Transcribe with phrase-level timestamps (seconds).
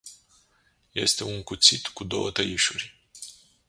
[0.95, 2.95] Este un cuțit cu două tăișuri.